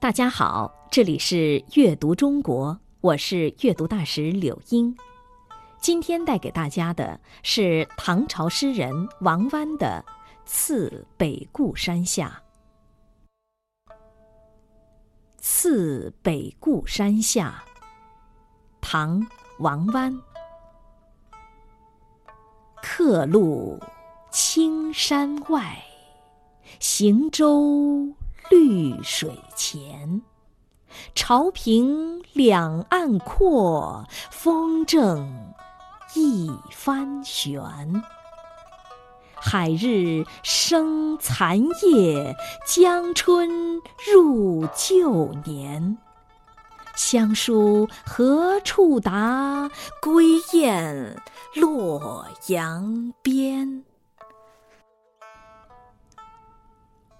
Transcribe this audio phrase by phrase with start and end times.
[0.00, 4.96] 大家好，这里是阅读中国，我是阅读大使柳英。
[5.80, 10.04] 今天带给大家的是唐朝诗人王湾的
[10.44, 12.40] 《次北固山下》。
[15.38, 17.64] 《次北固山下》，
[18.80, 19.20] 唐·
[19.58, 20.16] 王湾。
[22.80, 23.76] 客路
[24.30, 25.76] 青山外，
[26.78, 28.14] 行舟。
[28.50, 30.22] 绿水前，
[31.14, 35.54] 潮平两岸阔，风正
[36.14, 37.62] 一帆悬。
[39.34, 42.34] 海日生残夜，
[42.66, 43.80] 江春
[44.12, 45.98] 入旧年。
[46.96, 49.70] 乡书何处达？
[50.02, 51.22] 归雁
[51.54, 53.84] 洛阳边。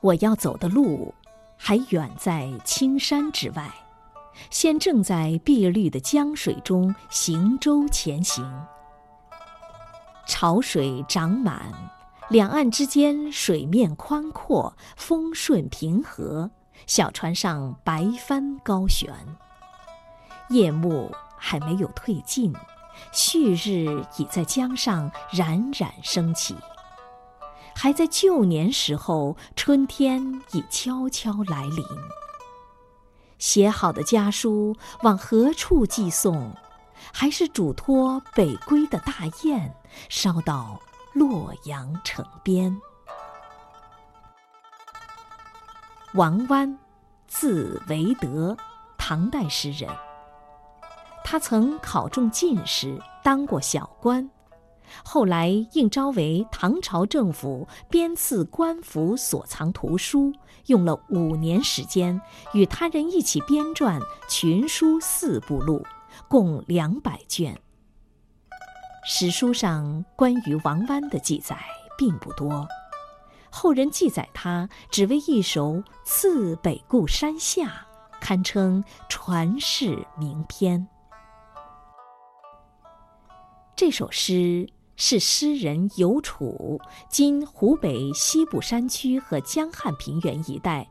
[0.00, 1.12] 我要走的路
[1.56, 3.72] 还远在青山之外，
[4.50, 8.44] 现正在碧绿的江水中行舟前行。
[10.26, 11.72] 潮水涨满，
[12.28, 16.50] 两岸之间水面宽阔，风顺平和，
[16.86, 19.14] 小船上白帆高悬。
[20.48, 22.52] 夜幕还没有退尽，
[23.12, 26.54] 旭日已在江上冉冉升起。
[27.78, 31.84] 还在旧年时候，春天已悄悄来临。
[33.38, 36.56] 写好的家书往何处寄送？
[37.12, 39.72] 还是嘱托北归的大雁
[40.08, 40.80] 捎到
[41.12, 42.74] 洛阳城边？
[46.14, 46.78] 王湾，
[47.28, 48.56] 字维德，
[48.96, 49.88] 唐代诗人。
[51.22, 54.28] 他曾考中进士，当过小官。
[55.04, 60.32] 后来应招为唐朝政府编赐官府所藏图书，
[60.66, 62.20] 用了五年时间，
[62.52, 65.84] 与他人一起编撰群书四部录，
[66.28, 67.58] 共两百卷。
[69.08, 71.56] 史书上关于王湾的记载
[71.96, 72.66] 并不多，
[73.50, 75.74] 后人记载他只为一首
[76.04, 77.86] 《次北固山下》，
[78.20, 80.88] 堪称传世名篇。
[83.76, 84.68] 这首诗。
[84.98, 86.80] 是诗人游楚
[87.10, 90.88] 今湖北西部山区和江汉平原一带，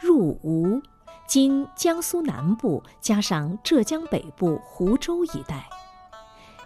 [0.00, 0.80] 入吴
[1.26, 5.68] （今江苏南部加上浙江北部湖州一带），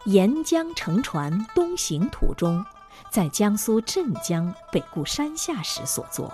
[0.05, 2.63] 沿江乘船东行途中，
[3.11, 6.31] 在江苏镇江北固山下时所作。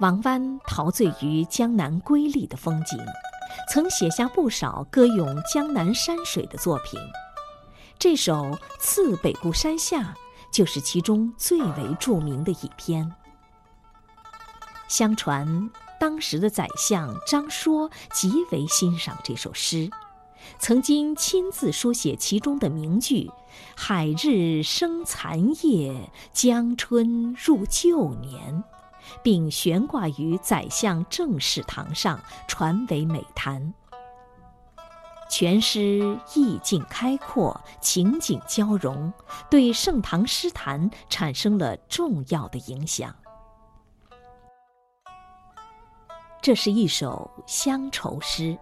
[0.00, 2.98] 王湾陶醉于江南瑰丽的风景，
[3.70, 7.00] 曾写下不少歌咏江南山水的作品。
[8.00, 8.32] 这首
[8.78, 10.14] 《次北固山下》
[10.50, 13.14] 就是其中最为著名的一篇。
[14.88, 19.90] 相传，当时的宰相张说极为欣赏这首诗，
[20.58, 23.30] 曾经亲自书写其中的名句
[23.76, 28.64] ：“海日生残夜，江春入旧年”，
[29.22, 32.18] 并悬挂于宰相正室堂上，
[32.48, 33.74] 传为美谈。
[35.30, 39.10] 全诗意境开阔，情景交融，
[39.48, 43.14] 对盛唐诗坛产生了重要的影响。
[46.42, 48.58] 这是一首乡愁诗，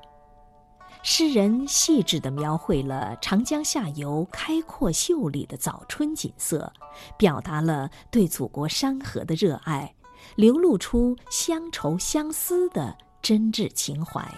[1.02, 6.70] 诗人细致地描绘了长江下游开阔秀丽的早春景色，
[7.16, 9.94] 表达了对祖国山河的热爱，
[10.36, 14.28] 流露出乡愁相思的真挚情怀。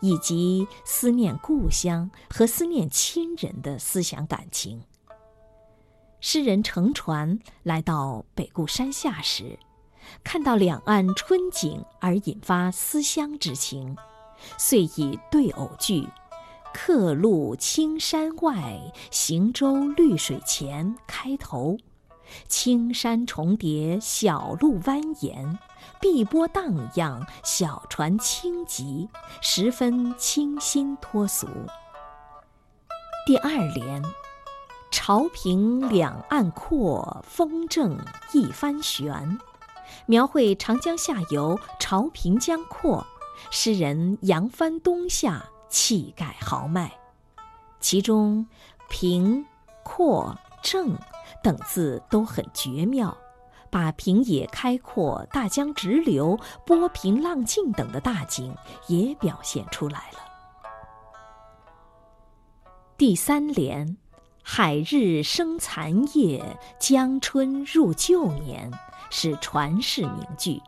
[0.00, 4.82] 以及思念故乡和思念亲人的思想感情。
[6.20, 9.58] 诗人乘船来到北固山下时，
[10.22, 13.96] 看到两岸春景而引发思乡之情，
[14.58, 16.06] 遂以对偶句
[16.74, 21.78] “客路青山外，行舟绿水前”开头。
[22.46, 25.58] 青山重叠，小路蜿蜒，
[25.98, 29.08] 碧波荡漾，小船轻疾，
[29.40, 31.46] 十分清新脱俗。
[33.26, 34.02] 第二联
[34.90, 37.98] “潮平两岸阔，风正
[38.32, 39.38] 一帆悬”，
[40.06, 43.06] 描绘长江下游潮平江阔，
[43.50, 46.92] 诗人扬帆东下，气概豪迈。
[47.80, 48.46] 其中
[48.88, 49.44] “平
[49.82, 50.96] ”“阔”“正”。
[51.42, 53.16] 等字都很绝妙，
[53.70, 58.54] 把平野开阔、大江直流、波平浪静等的大景
[58.88, 60.18] 也表现出来了。
[62.98, 63.96] 第三联
[64.42, 68.70] “海日生残夜，江春入旧年”
[69.10, 70.60] 是传世名句。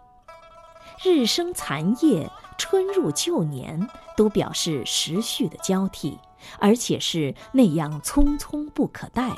[1.05, 6.16] 日升残夜、春入旧年，都表示时序的交替，
[6.60, 9.32] 而且是那样匆匆不可待。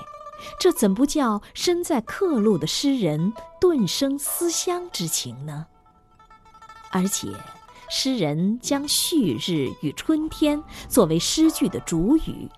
[0.58, 5.66] 这怎不叫身在客路的诗人顿生思乡之情呢？
[6.90, 7.28] 而且，
[7.90, 12.48] 诗人将旭日与春天作为诗句的主语，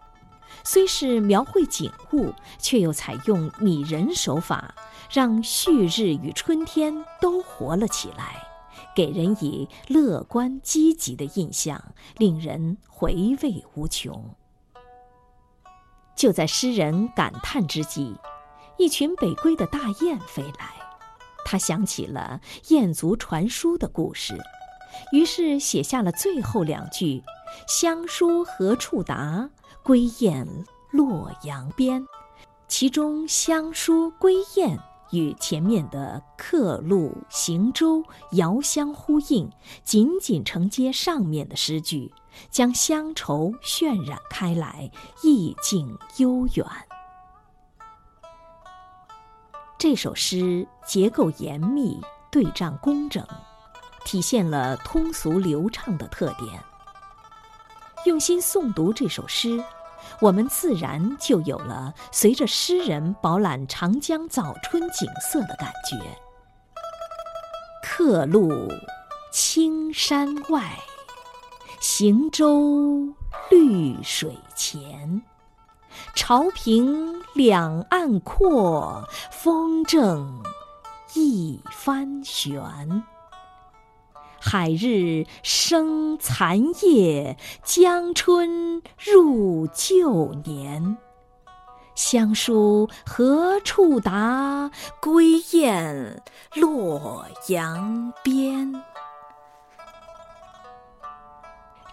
[0.63, 4.75] 虽是描绘景物，却又采用拟人手法，
[5.11, 8.47] 让旭日与春天都活了起来，
[8.95, 11.83] 给人以乐观积极的印象，
[12.19, 14.35] 令人回味无穷。
[16.17, 18.17] 就在诗人感叹之际，
[18.79, 20.75] 一群北归的大雁飞来，
[21.45, 24.35] 他想起了雁族传书的故事，
[25.13, 27.23] 于是写下了最后两句
[27.69, 29.49] ：“乡书何处达？
[29.83, 30.49] 归雁
[30.91, 32.05] 洛阳边。”
[32.67, 34.77] 其中“乡书归雁”
[35.13, 38.03] 与前面的“客路行舟”
[38.33, 39.49] 遥相呼应，
[39.85, 42.11] 紧紧承接上面的诗句。
[42.51, 44.91] 将乡愁渲染开来，
[45.23, 46.67] 意境悠远。
[49.79, 52.01] 这首诗结构严密，
[52.31, 53.25] 对仗工整，
[54.05, 56.63] 体现了通俗流畅的特点。
[58.07, 59.63] 用心诵读这首诗，
[60.21, 65.97] 我们自然就有了随着诗人饱览长江早春景色的感觉。
[67.83, 68.69] 客路
[69.31, 70.79] 青山外。
[71.89, 73.15] 行舟
[73.49, 75.23] 绿水前，
[76.17, 80.43] 潮平两岸阔，风正
[81.15, 83.05] 一帆悬。
[84.41, 90.99] 海日生残夜，江春入旧年。
[91.95, 94.73] 乡书何处达？
[95.01, 96.21] 归雁
[96.57, 98.83] 洛阳边。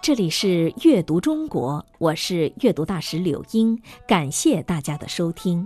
[0.04, 5.66] 这里是阅读中国，我是阅读大使柳英，感谢大家的收听。